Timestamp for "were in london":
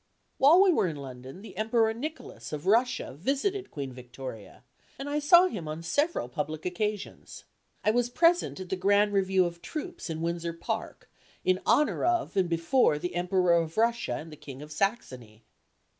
0.73-1.43